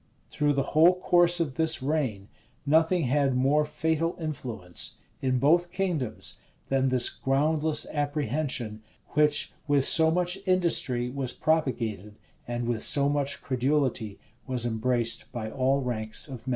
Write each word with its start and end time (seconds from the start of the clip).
Through 0.29 0.53
the 0.53 0.63
whole 0.73 0.99
course 0.99 1.39
of 1.39 1.57
this 1.57 1.83
reign, 1.83 2.27
nothing 2.65 3.03
had 3.03 3.35
more 3.35 3.63
fatal 3.63 4.17
influence, 4.19 4.97
in 5.21 5.37
both 5.37 5.71
kingdoms, 5.71 6.39
than 6.69 6.89
this 6.89 7.07
groundless 7.07 7.85
apprehension, 7.91 8.81
which 9.09 9.53
with 9.67 9.85
so 9.85 10.09
much 10.09 10.39
industry 10.47 11.11
was 11.11 11.33
propagated, 11.33 12.15
and 12.47 12.67
with 12.67 12.81
so 12.81 13.09
much 13.09 13.43
credulity 13.43 14.17
was 14.47 14.65
embraced, 14.65 15.31
by 15.31 15.51
all 15.51 15.81
ranks 15.81 16.27
of 16.27 16.47
men. 16.47 16.49